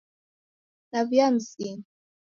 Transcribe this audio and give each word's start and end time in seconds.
Naw'uya 0.91 1.27
Mzinyi 1.35 1.83